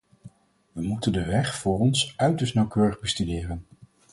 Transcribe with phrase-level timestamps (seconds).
[0.71, 3.65] Wij moeten de weg voor ons uiterst nauwkeurig bestuderen.